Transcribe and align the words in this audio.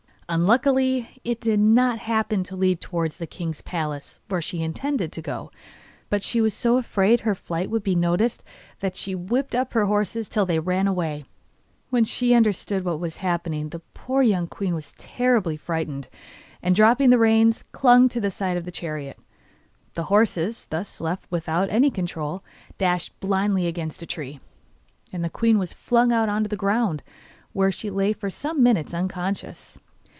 Unluckily, 0.33 1.19
it 1.25 1.41
did 1.41 1.59
not 1.59 1.99
happen 1.99 2.41
to 2.45 2.55
lead 2.55 2.79
towards 2.79 3.17
the 3.17 3.27
king's 3.27 3.59
palace, 3.61 4.21
where 4.29 4.41
she 4.41 4.63
intended 4.63 5.11
to 5.11 5.21
go, 5.21 5.51
but 6.09 6.23
she 6.23 6.39
was 6.39 6.53
so 6.53 6.77
afraid 6.77 7.19
her 7.19 7.35
flight 7.35 7.69
would 7.69 7.83
be 7.83 7.95
noticed 7.95 8.41
that 8.79 8.95
she 8.95 9.13
whipped 9.13 9.53
up 9.53 9.73
her 9.73 9.87
horses 9.87 10.29
till 10.29 10.45
they 10.45 10.57
ran 10.57 10.87
away. 10.87 11.25
When 11.89 12.05
she 12.05 12.33
understood 12.33 12.85
what 12.85 13.01
was 13.01 13.17
happening 13.17 13.71
the 13.71 13.81
poor 13.93 14.21
young 14.21 14.47
queen 14.47 14.73
was 14.73 14.93
terribly 14.93 15.57
frightened, 15.57 16.07
and, 16.63 16.73
dropping 16.77 17.09
the 17.09 17.19
reins, 17.19 17.65
clung 17.73 18.07
to 18.07 18.21
the 18.21 18.31
side 18.31 18.55
of 18.55 18.63
the 18.63 18.71
chariot. 18.71 19.19
The 19.95 20.03
horses, 20.03 20.65
thus 20.67 21.01
left 21.01 21.29
without 21.29 21.69
any 21.69 21.91
control, 21.91 22.41
dashed 22.77 23.19
blindly 23.19 23.67
against 23.67 24.01
a 24.01 24.05
tree, 24.07 24.39
and 25.11 25.25
the 25.25 25.29
queen 25.29 25.59
was 25.59 25.73
flung 25.73 26.13
out 26.13 26.29
on 26.29 26.43
the 26.43 26.55
ground, 26.55 27.03
where 27.51 27.69
she 27.69 27.89
lay 27.89 28.13
for 28.13 28.29
some 28.29 28.63
minutes 28.63 28.93
unconscious. 28.93 29.77